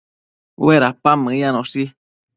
Uedapan 0.65 1.19
meyanoshi 1.27 1.83